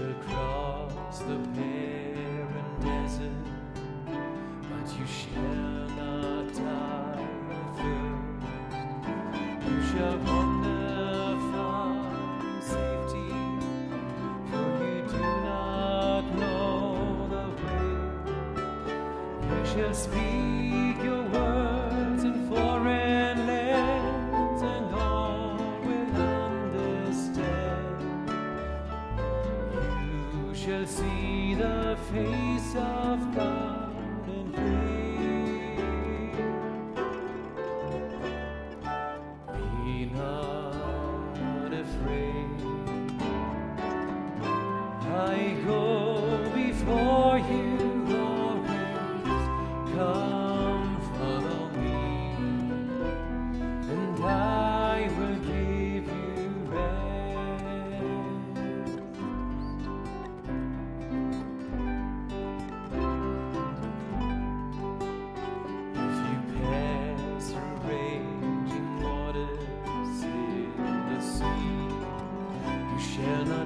across 0.00 1.18
the 1.20 1.36
barren 1.54 2.68
desert, 2.80 3.30
but 4.68 4.86
you 4.98 5.06
shall 5.06 5.88
not 5.96 6.54
die 6.54 7.26
first. 7.76 8.36
You 9.66 9.78
shall 9.90 10.18
safety, 12.60 13.30
for 14.50 14.68
you 14.84 15.02
do 15.08 15.18
not 15.18 16.24
know 16.36 17.28
the 17.30 17.44
way. 17.62 17.90
You 19.48 19.60
shall 19.66 19.94
speak 19.94 20.96
your 21.02 21.22
word. 21.24 21.45
shall 30.66 30.84
see 30.84 31.54
the 31.54 31.96
face 32.12 32.74
of 32.74 33.32
God 33.36 33.94
and 34.26 34.52
live. 34.52 35.76
Be 39.84 40.06
not 40.12 41.72
afraid. 41.72 42.50
I 45.04 45.55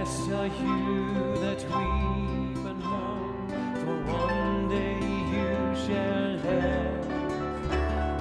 Blessed 0.00 0.30
are 0.30 0.46
you 0.46 1.36
that 1.42 1.62
we 1.68 1.84
and 2.70 2.80
mourn, 2.82 3.48
for 3.80 3.96
one 4.10 4.66
day 4.70 4.98
you 5.34 5.52
shall 5.84 6.30
live. 6.48 7.04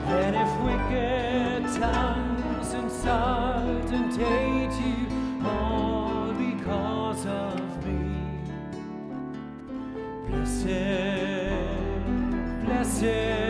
And 0.05 0.35
if 0.35 0.51
wicked 0.65 1.63
tongues 1.79 2.73
insult 2.73 3.89
and 3.93 4.11
hate 4.13 4.75
you, 4.85 5.07
all 5.47 6.33
because 6.33 7.25
of 7.25 7.85
me, 7.85 8.11
blessed, 10.27 10.65
blessed. 12.65 13.48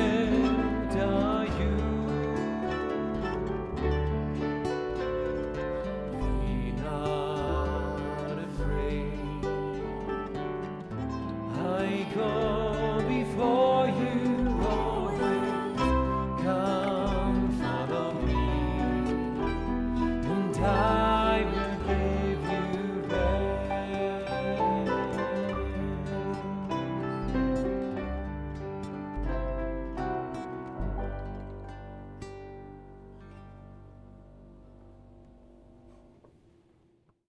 my 11.79 12.06
God. 12.13 12.69